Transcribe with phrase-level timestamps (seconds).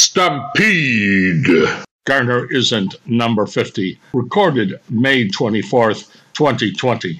[0.00, 1.68] Stampede.
[2.06, 7.18] Garnerism Number 50, recorded May 24th, 2020.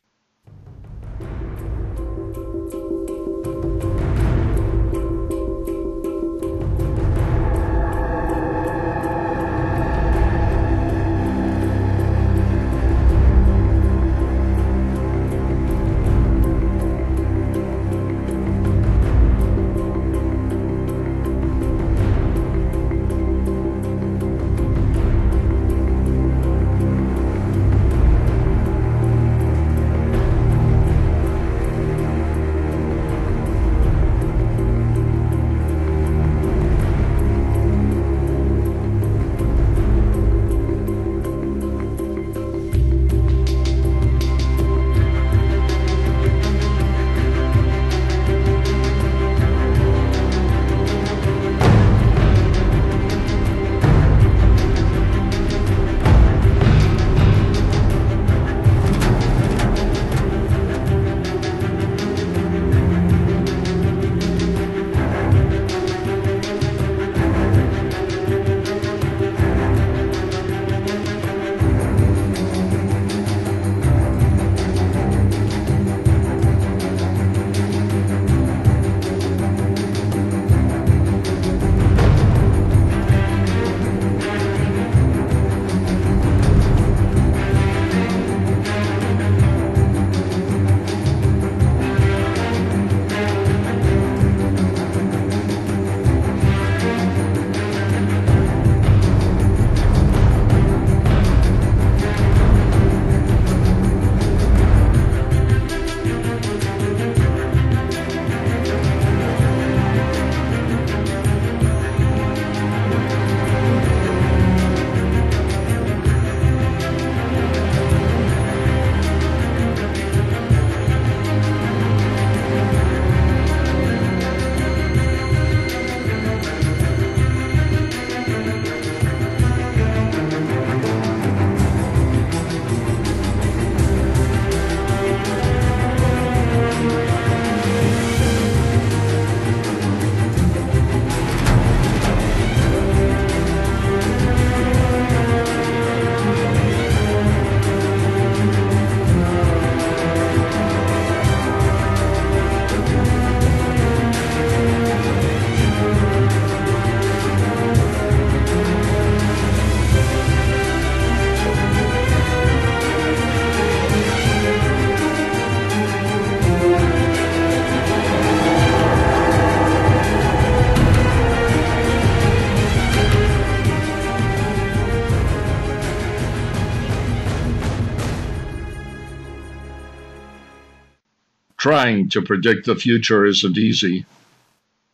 [181.70, 184.04] Trying to predict the future isn't easy.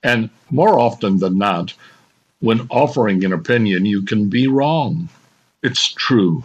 [0.02, 1.72] And more often than not,
[2.40, 5.08] when offering an opinion, you can be wrong.
[5.62, 6.44] It's true.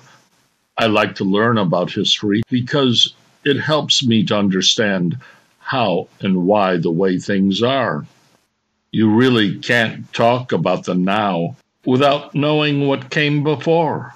[0.78, 5.18] I like to learn about history because it helps me to understand
[5.60, 8.06] how and why the way things are.
[8.94, 14.16] You really can't talk about the now without knowing what came before.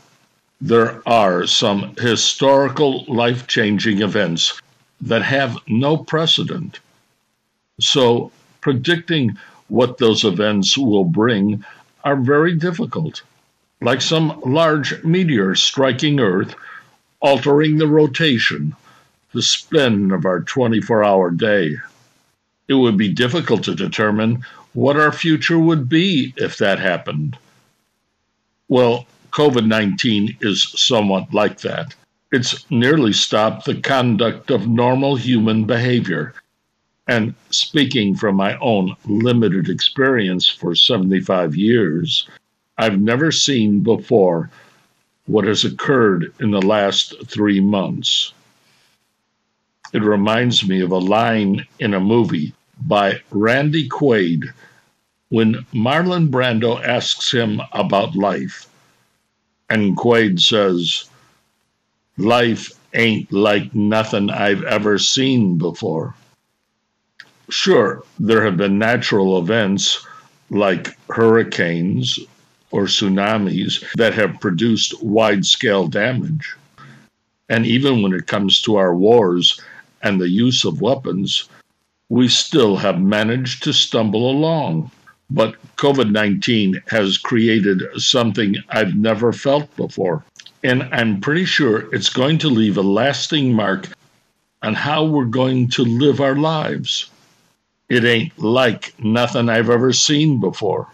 [0.62, 4.62] There are some historical life changing events
[5.06, 6.80] that have no precedent.
[7.80, 11.64] So, predicting what those events will bring
[12.04, 13.22] are very difficult.
[13.82, 16.56] Like some large meteor striking Earth,
[17.20, 18.76] altering the rotation,
[19.34, 21.76] the spin of our 24 hour day.
[22.68, 24.44] It would be difficult to determine
[24.74, 27.38] what our future would be if that happened.
[28.68, 31.94] Well, COVID 19 is somewhat like that.
[32.32, 36.34] It's nearly stopped the conduct of normal human behavior.
[37.08, 42.28] And speaking from my own limited experience for 75 years,
[42.78, 44.50] I've never seen before
[45.28, 48.34] what has occurred in the last three months.
[49.94, 54.52] It reminds me of a line in a movie by Randy Quaid
[55.30, 58.68] when Marlon Brando asks him about life.
[59.70, 61.10] And Quaid says,
[62.18, 66.16] life ain't like nothing I've ever seen before.
[67.50, 70.06] Sure, there have been natural events
[70.50, 72.20] like hurricanes
[72.72, 76.56] or tsunamis that have produced wide scale damage.
[77.50, 79.62] And even when it comes to our wars
[80.02, 81.48] and the use of weapons,
[82.10, 84.92] we still have managed to stumble along.
[85.30, 90.24] But COVID 19 has created something I've never felt before.
[90.66, 93.88] And I'm pretty sure it's going to leave a lasting mark
[94.64, 97.12] on how we're going to live our lives.
[97.88, 100.88] It ain't like nothing I've ever seen before.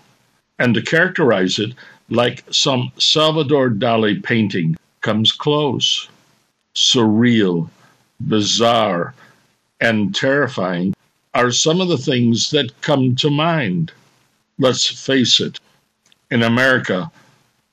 [0.60, 1.74] And to characterize it
[2.10, 6.10] like some Salvador Dali painting comes close.
[6.76, 7.70] Surreal,
[8.20, 9.14] bizarre,
[9.80, 10.94] and terrifying
[11.34, 13.94] are some of the things that come to mind.
[14.60, 15.62] Let's face it,
[16.30, 17.10] in America,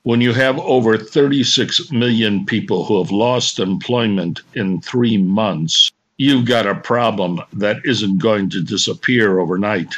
[0.02, 6.46] when you have over 36 million people who have lost employment in three months, you've
[6.46, 9.94] got a problem that isn't going to disappear overnight.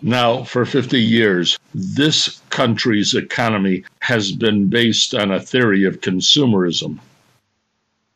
[0.00, 6.98] Now, for 50 years, this country's economy has been based on a theory of consumerism.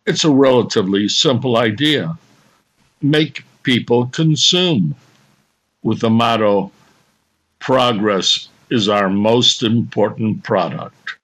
[0.05, 2.19] It's a relatively simple idea
[3.03, 4.95] make people consume
[5.83, 6.73] with the motto
[7.59, 11.17] progress is our most important product.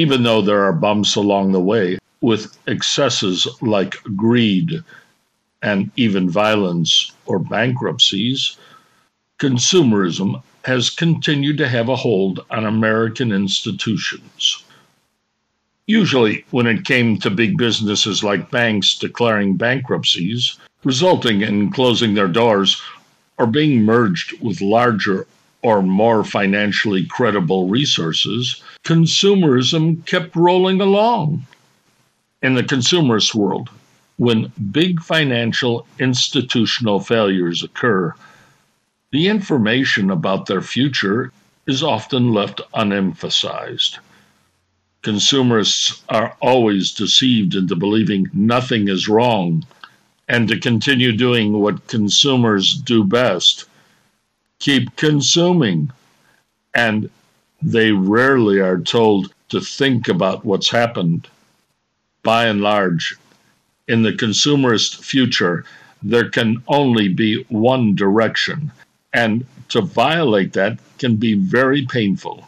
[0.00, 4.82] Even though there are bumps along the way with excesses like greed
[5.60, 8.56] and even violence or bankruptcies,
[9.38, 14.64] consumerism has continued to have a hold on American institutions.
[15.86, 22.28] Usually, when it came to big businesses like banks declaring bankruptcies, resulting in closing their
[22.42, 22.80] doors
[23.36, 25.26] or being merged with larger
[25.62, 31.46] or more financially credible resources, consumerism kept rolling along.
[32.42, 33.68] In the consumerist world,
[34.16, 38.14] when big financial institutional failures occur,
[39.12, 41.32] the information about their future
[41.66, 43.98] is often left unemphasized.
[45.02, 49.64] Consumerists are always deceived into believing nothing is wrong
[50.28, 53.64] and to continue doing what consumers do best
[54.60, 55.90] keep consuming.
[56.74, 57.10] And
[57.60, 61.28] they rarely are told to think about what's happened.
[62.22, 63.16] By and large,
[63.88, 65.64] in the consumerist future,
[66.02, 68.70] there can only be one direction,
[69.12, 72.46] and to violate that can be very painful.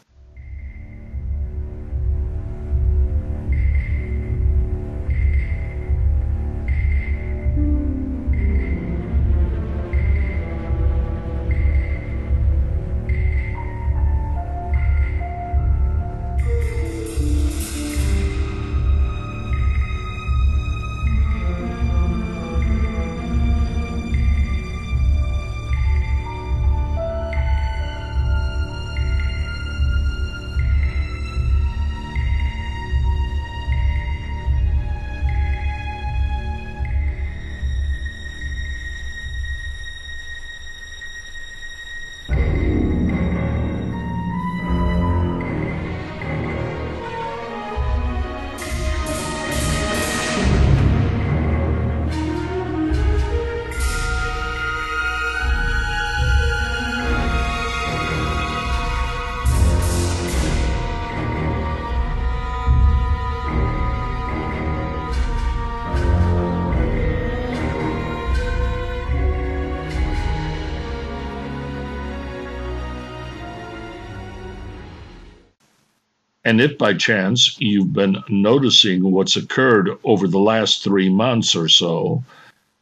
[76.52, 81.66] And if by chance you've been noticing what's occurred over the last three months or
[81.66, 82.24] so,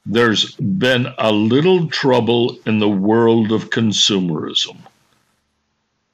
[0.05, 4.77] there's been a little trouble in the world of consumerism.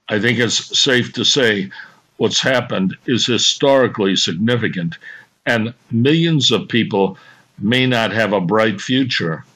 [0.07, 1.71] I think it's safe to say
[2.19, 4.99] what's happened is historically significant,
[5.47, 7.17] and millions of people
[7.59, 9.47] may not have a bright future.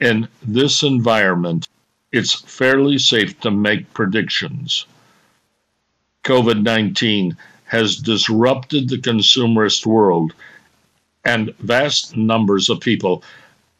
[0.00, 1.68] In this environment,
[2.12, 4.86] it's fairly safe to make predictions.
[6.24, 10.32] COVID 19 has disrupted the consumerist world,
[11.24, 13.22] and vast numbers of people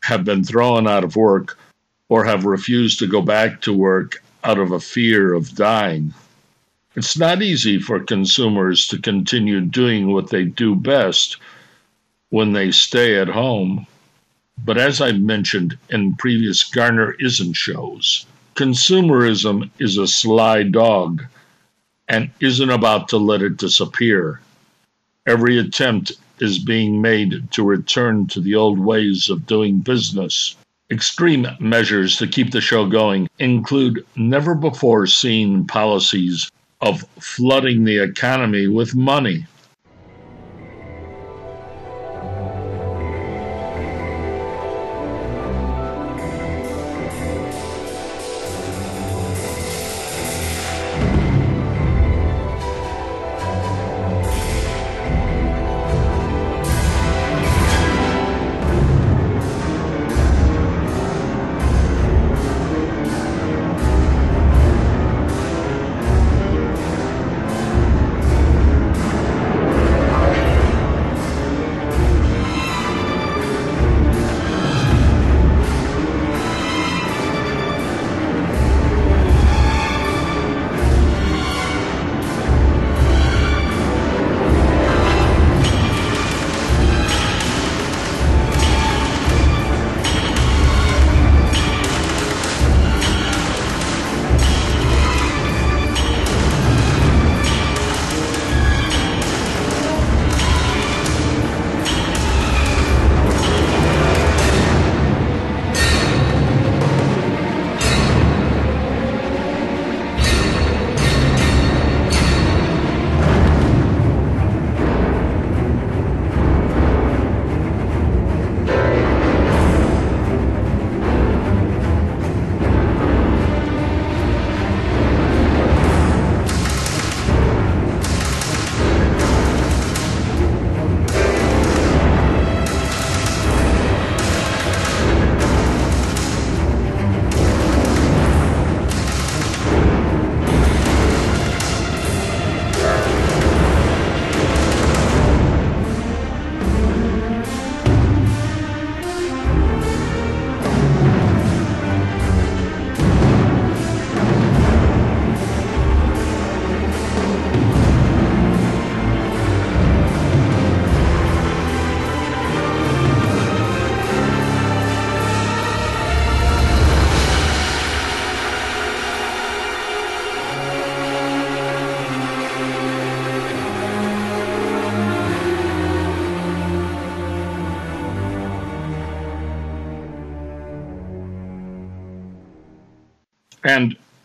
[0.03, 1.59] have been thrown out of work
[2.09, 6.15] or have refused to go back to work out of a fear of dying.
[6.95, 11.37] It's not easy for consumers to continue doing what they do best
[12.31, 13.87] when they stay at home.
[14.65, 21.25] But as I've mentioned in previous Garnerism shows, consumerism is a sly dog
[22.09, 24.41] and isn't about to let it disappear.
[25.27, 30.57] Every attempt is being made to return to the old ways of doing business.
[30.91, 36.51] Extreme measures to keep the show going include never before seen policies
[36.81, 39.47] of flooding the economy with money.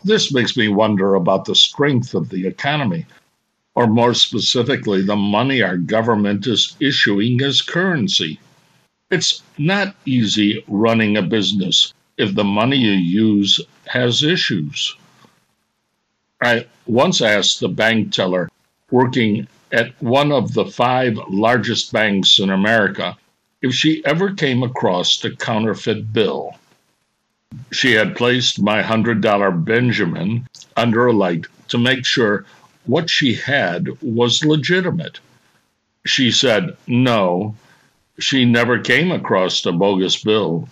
[0.04, 3.06] This makes me wonder about the strength of the economy,
[3.74, 8.38] or more specifically, the money our government is issuing as currency.
[9.10, 14.94] It's not easy running a business if the money you use has issues.
[16.42, 18.50] I once asked the bank teller
[18.90, 23.16] working at one of the five largest banks in America
[23.62, 26.54] if she ever came across a counterfeit bill.
[27.72, 30.46] She had placed my $100 Benjamin
[30.76, 32.44] under a light to make sure
[32.86, 35.20] what she had was legitimate.
[36.06, 37.54] She said no,
[38.18, 40.68] she never came across a bogus bill.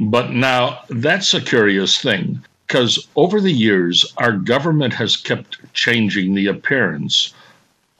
[0.00, 6.34] But now that's a curious thing, because over the years, our government has kept changing
[6.34, 7.34] the appearance,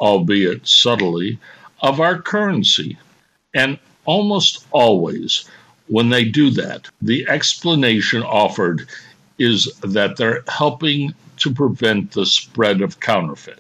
[0.01, 1.39] albeit subtly,
[1.81, 2.99] of our currency.
[3.55, 5.45] And almost always,
[5.89, 8.89] when they do that, the explanation offered
[9.39, 13.59] is that they're helping to prevent the spread of counterfeit.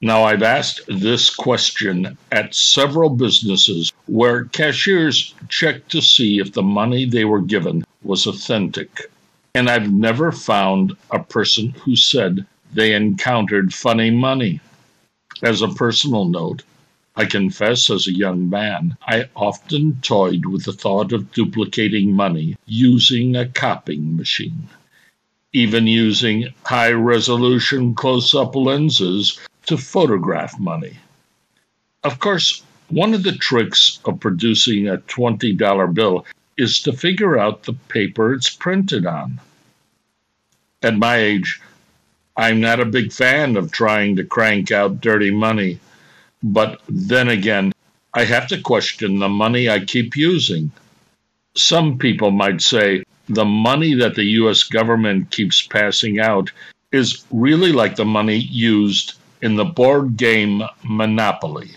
[0.00, 6.62] Now, I've asked this question at several businesses where cashiers checked to see if the
[6.62, 9.10] money they were given was authentic,
[9.54, 14.60] and I've never found a person who said they encountered funny money.
[15.42, 16.62] As a personal note,
[17.16, 22.56] I confess as a young man, I often toyed with the thought of duplicating money
[22.66, 24.68] using a copying machine,
[25.52, 30.98] even using high resolution close up lenses to photograph money.
[32.02, 37.62] Of course, one of the tricks of producing a $20 bill is to figure out
[37.62, 39.40] the paper it's printed on.
[40.82, 41.60] At my age,
[42.36, 45.78] I'm not a big fan of trying to crank out dirty money,
[46.44, 47.72] but then again,
[48.12, 50.70] I have to question the money I keep using.
[51.56, 56.52] Some people might say the money that the US government keeps passing out
[56.92, 61.70] is really like the money used in the board game Monopoly.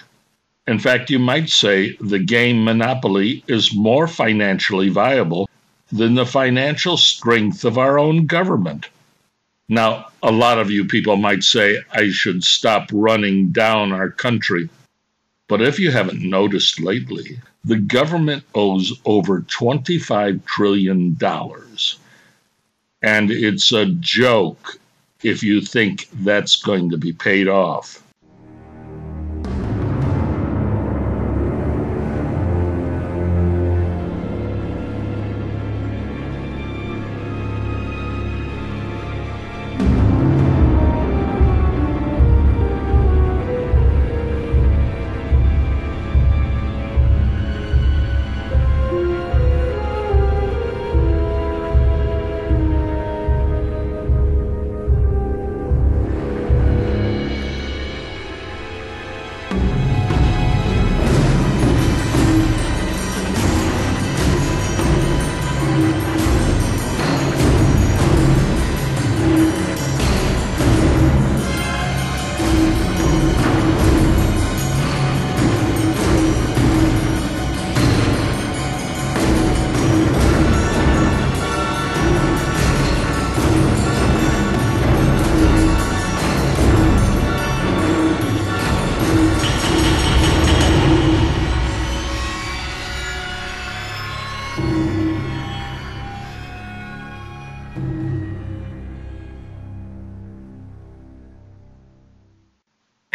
[0.67, 5.49] In fact, you might say the game Monopoly is more financially viable
[5.93, 8.89] than the financial strength of our own government.
[9.69, 14.69] Now, a lot of you people might say I should stop running down our country.
[15.49, 21.17] But if you haven't noticed lately, the government owes over $25 trillion.
[23.01, 24.79] And it's a joke
[25.23, 28.03] if you think that's going to be paid off.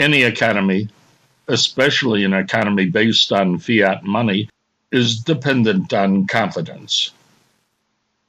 [0.03, 0.89] Any economy,
[1.47, 4.49] especially an economy based on fiat money,
[4.91, 7.13] is dependent on confidence.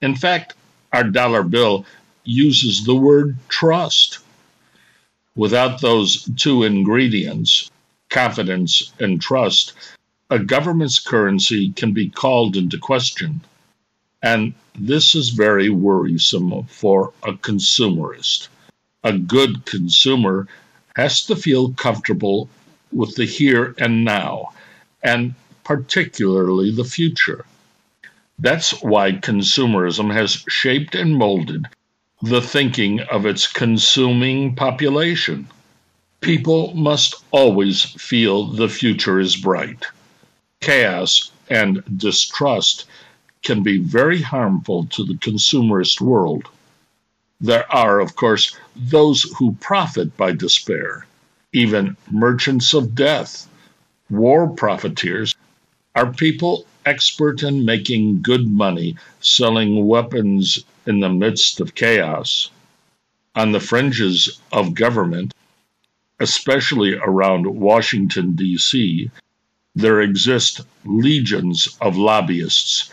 [0.01, 0.53] In fact,
[0.91, 1.85] our dollar bill
[2.23, 4.19] uses the word trust.
[5.35, 7.71] Without those two ingredients,
[8.09, 9.73] confidence and trust,
[10.29, 13.41] a government's currency can be called into question.
[14.21, 18.47] And this is very worrisome for a consumerist.
[19.03, 20.47] A good consumer
[20.95, 22.49] has to feel comfortable
[22.91, 24.53] with the here and now,
[25.03, 27.45] and particularly the future.
[28.39, 31.65] That's why consumerism has shaped and molded
[32.21, 35.47] the thinking of its consuming population.
[36.21, 39.85] People must always feel the future is bright.
[40.61, 42.85] Chaos and distrust
[43.43, 46.47] can be very harmful to the consumerist world.
[47.41, 51.05] There are, of course, those who profit by despair.
[51.51, 53.47] Even merchants of death,
[54.09, 55.35] war profiteers,
[55.95, 62.49] are people expert in making good money selling weapons in the midst of chaos.
[63.35, 65.33] On the fringes of government,
[66.19, 69.09] especially around Washington, D.C.,
[69.75, 72.91] there exist legions of lobbyists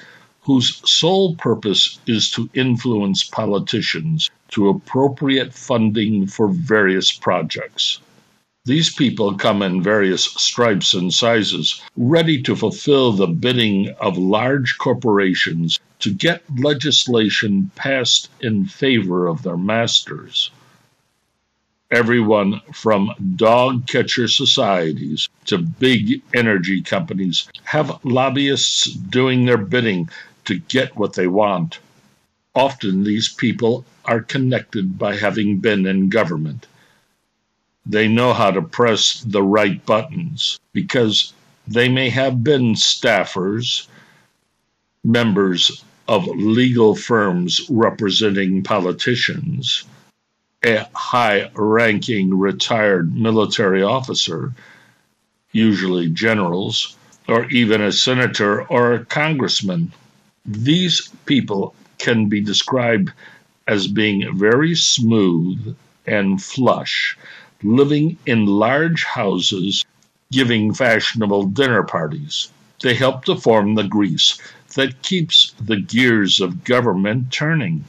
[0.51, 8.01] whose sole purpose is to influence politicians to appropriate funding for various projects.
[8.65, 14.77] These people come in various stripes and sizes, ready to fulfill the bidding of large
[14.77, 20.51] corporations to get legislation passed in favor of their masters.
[21.93, 30.09] Everyone from dog catcher societies to big energy companies have lobbyists doing their bidding
[30.45, 31.79] to get what they want.
[32.55, 36.67] Often these people are connected by having been in government.
[37.87, 41.33] They know how to press the right buttons because
[41.67, 43.87] they may have been staffers,
[45.05, 49.85] members of legal firms representing politicians,
[50.65, 54.53] a high ranking retired military officer,
[55.53, 56.97] usually generals,
[57.29, 59.93] or even a senator or a congressman.
[60.47, 63.13] These people can be described
[63.69, 65.77] as being very smooth
[66.07, 67.17] and flush,
[67.63, 69.85] living in large houses,
[70.33, 72.51] giving fashionable dinner parties.
[72.81, 74.39] They help to form the grease
[74.75, 77.85] that keeps the gears of government turning.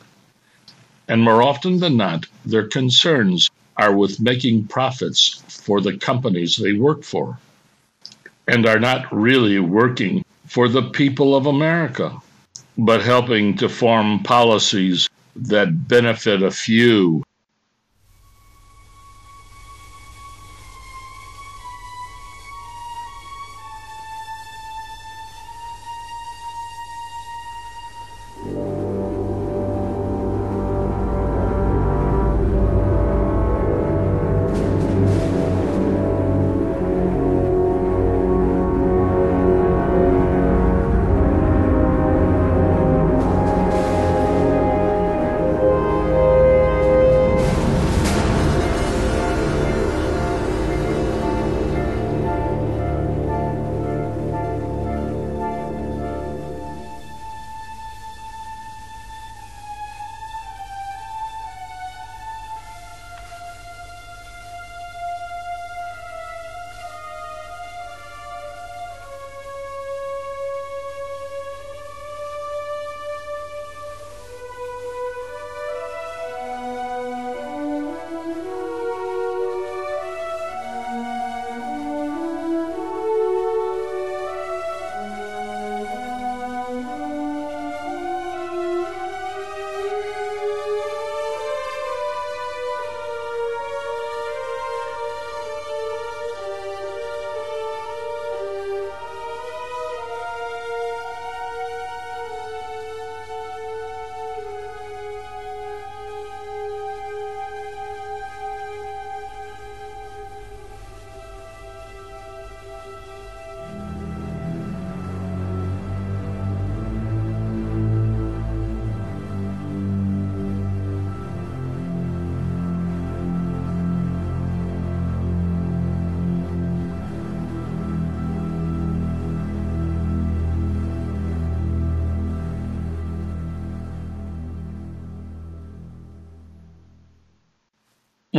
[1.08, 6.74] And more often than not, their concerns are with making profits for the companies they
[6.74, 7.40] work for
[8.48, 12.18] and are not really working for the people of America,
[12.86, 17.24] but helping to form policies that benefit a few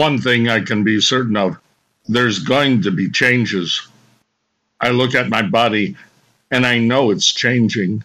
[0.02, 1.56] one thing I can be certain of
[2.08, 3.86] there's going to be changes.
[4.80, 5.96] I look at my body
[6.50, 8.02] and I know it's changing.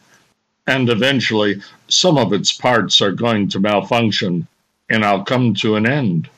[0.67, 4.47] And eventually, some of its parts are going to malfunction
[4.87, 6.29] and I'll come to an end.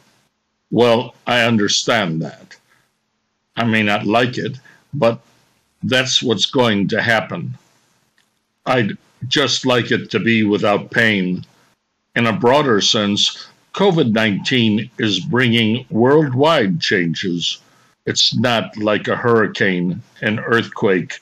[0.72, 2.56] Well, I understand that.
[3.58, 4.58] I may not like it,
[4.94, 5.20] but
[5.84, 7.58] that's what's going to happen.
[8.66, 11.44] I'd just like it to be without pain.
[12.16, 17.60] In a broader sense, COVID 19 is bringing worldwide changes.
[18.06, 21.22] It's not like a hurricane, an earthquake,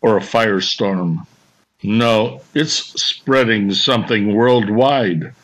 [0.00, 1.26] or a firestorm.
[1.82, 5.34] No, it's spreading something worldwide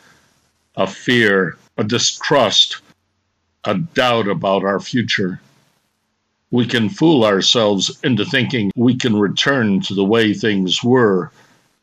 [0.75, 2.81] a fear, a distrust,
[3.65, 5.39] a doubt about our future.
[6.49, 11.31] We can fool ourselves into thinking we can return to the way things were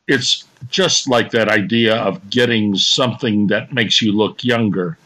[0.07, 4.98] it's just like that idea of getting something that makes you look younger.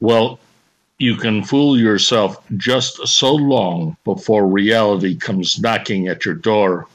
[0.00, 0.38] Well,
[0.98, 6.86] you can fool yourself just so long before reality comes knocking at your door.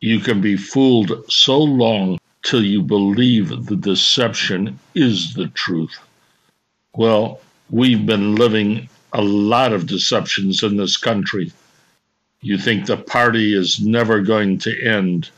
[0.00, 5.98] You can be fooled so long till you believe the deception is the truth.
[6.94, 11.52] Well, we've been living a lot of deceptions in this country.
[12.40, 15.30] You think the party is never going to end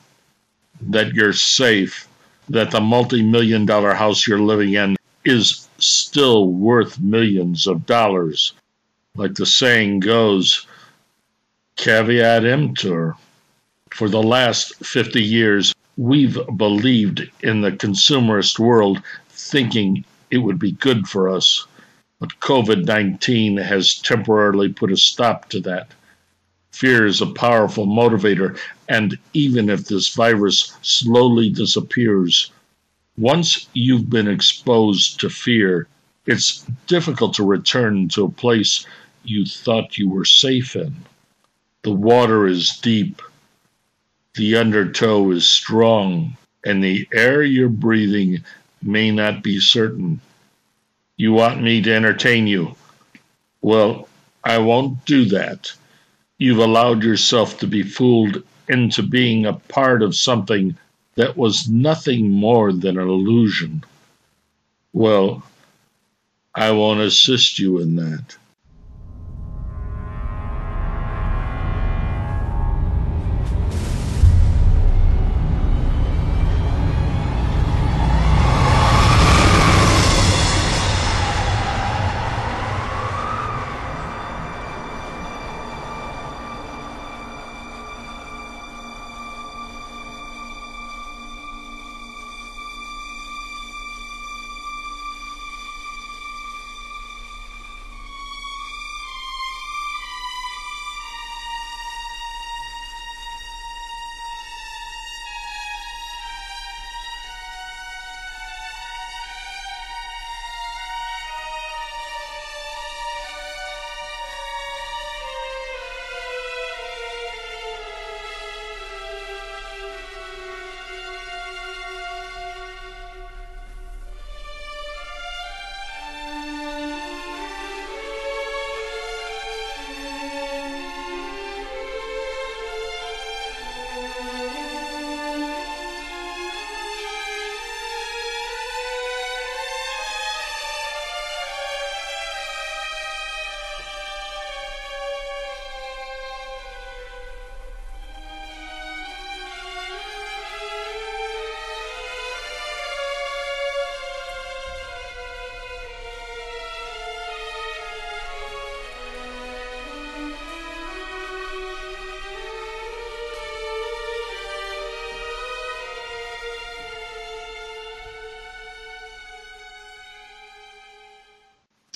[0.83, 2.09] that you're safe,
[2.49, 8.53] that the multi million dollar house you're living in is still worth millions of dollars.
[9.15, 10.67] Like the saying goes,
[11.77, 13.17] caveat emptor.
[13.91, 20.73] For the last 50 years, we've believed in the consumerist world, thinking it would be
[20.73, 21.67] good for us.
[22.21, 25.89] But COVID 19 has temporarily put a stop to that.
[26.73, 28.59] Fear is a powerful motivator,
[28.91, 32.51] and even if this virus slowly disappears,
[33.17, 35.87] once you've been exposed to fear,
[36.27, 38.85] it's difficult to return to a place
[39.23, 40.93] you thought you were safe in.
[41.83, 43.23] The water is deep,
[44.35, 48.45] the undertow is strong, and the air you're breathing
[48.83, 50.21] may not be certain.
[51.17, 52.75] You want me to entertain you?
[53.63, 54.09] Well,
[54.43, 55.73] I won't do that
[56.41, 60.77] you've allowed yourself to be fooled into being a part of something
[61.17, 63.85] that was nothing more than an illusion.
[64.93, 65.43] Well,
[66.55, 68.37] I won't assist you in that.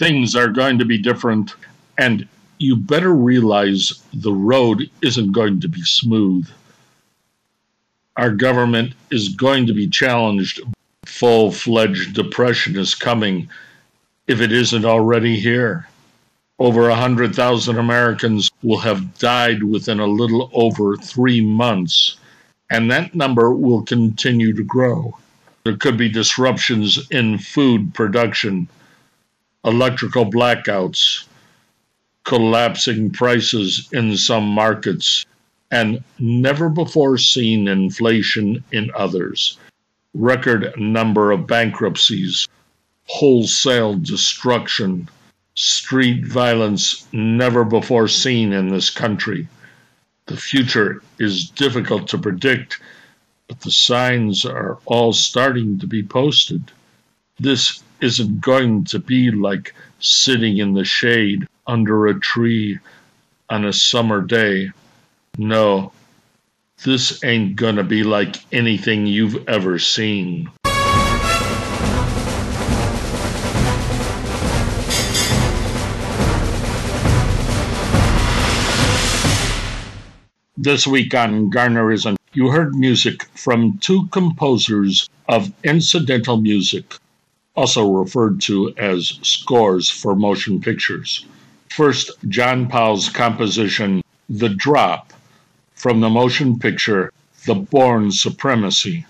[0.05, 1.55] Things are going to be different,
[1.97, 6.47] and you better realize the road isn't going to be smooth.
[8.19, 10.61] Our government is going to be challenged.
[11.07, 13.49] Full fledged depression is coming
[14.27, 15.88] if it isn't already here.
[16.59, 22.17] Over 100,000 Americans will have died within a little over three months,
[22.69, 25.17] and that number will continue to grow.
[25.64, 28.69] There could be disruptions in food production
[29.64, 31.27] electrical blackouts,
[32.24, 35.24] collapsing prices in some markets,
[35.70, 39.59] and never before seen inflation in others.
[40.14, 42.46] Record number of bankruptcies,
[43.07, 45.09] wholesale destruction,
[45.55, 49.48] street violence never before seen in this country.
[50.27, 52.81] The future is difficult to predict,
[53.48, 56.72] but the signs are all starting to be posted.
[57.38, 62.79] This isn't going to be like sitting in the shade under a tree
[63.49, 64.71] on a summer day.
[65.38, 65.90] No,
[66.85, 70.51] this ain't gonna be like anything you've ever seen.
[80.59, 86.97] This week on Garnerism, you heard music from two composers of incidental music
[87.57, 91.25] also referred to as scores for motion pictures.
[91.71, 95.12] First, John Powell's composition, The Drop,
[95.75, 97.12] from the motion picture
[97.47, 99.07] The Bourne Supremacy,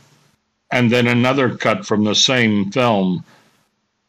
[0.71, 3.25] and then another cut from the same film.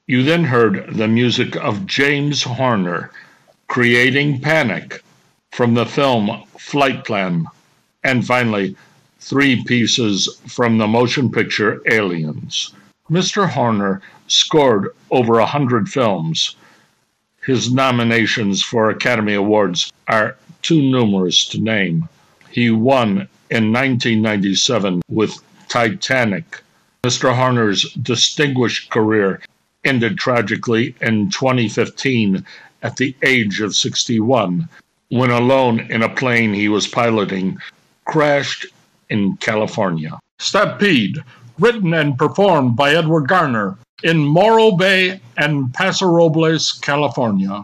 [0.07, 3.11] You then heard the music of James Horner,
[3.67, 5.03] Creating Panic,
[5.51, 7.45] from the film Flight Plan,
[8.03, 8.75] and finally,
[9.19, 12.74] three pieces from the motion picture Aliens.
[13.09, 13.47] Mr.
[13.47, 16.55] Horner scored over a hundred films.
[17.45, 22.09] His nominations for Academy Awards are too numerous to name.
[22.49, 25.37] He won in 1997 with
[25.67, 26.61] Titanic.
[27.03, 27.35] Mr.
[27.35, 29.39] Horner's distinguished career
[29.83, 32.43] ended tragically in 2015
[32.81, 34.67] at the age of 61
[35.09, 37.59] when alone in a plane he was piloting
[38.05, 38.65] crashed
[39.09, 40.17] in California.
[40.39, 41.23] Stampede
[41.59, 47.63] written and performed by Edward Garner in Morro Bay and Paso Robles, California.